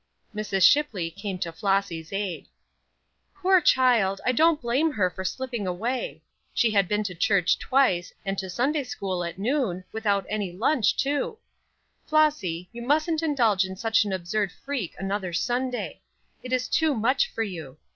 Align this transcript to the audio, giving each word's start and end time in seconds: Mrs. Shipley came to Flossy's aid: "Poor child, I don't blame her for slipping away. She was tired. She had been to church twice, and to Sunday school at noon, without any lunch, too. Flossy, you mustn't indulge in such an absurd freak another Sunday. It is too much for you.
Mrs. 0.33 0.63
Shipley 0.67 1.11
came 1.11 1.37
to 1.37 1.51
Flossy's 1.51 2.11
aid: 2.11 2.47
"Poor 3.35 3.61
child, 3.61 4.19
I 4.25 4.31
don't 4.31 4.59
blame 4.59 4.93
her 4.93 5.11
for 5.11 5.23
slipping 5.23 5.67
away. 5.67 6.23
She 6.55 6.69
was 6.69 6.71
tired. 6.71 6.71
She 6.71 6.71
had 6.71 6.87
been 6.87 7.03
to 7.03 7.13
church 7.13 7.59
twice, 7.59 8.11
and 8.25 8.35
to 8.39 8.49
Sunday 8.49 8.83
school 8.83 9.23
at 9.23 9.37
noon, 9.37 9.83
without 9.91 10.25
any 10.27 10.53
lunch, 10.53 10.97
too. 10.97 11.37
Flossy, 12.07 12.67
you 12.73 12.81
mustn't 12.81 13.21
indulge 13.21 13.63
in 13.63 13.75
such 13.75 14.03
an 14.03 14.11
absurd 14.11 14.51
freak 14.51 14.95
another 14.97 15.33
Sunday. 15.33 16.01
It 16.41 16.51
is 16.51 16.67
too 16.67 16.95
much 16.95 17.31
for 17.31 17.43
you. 17.43 17.77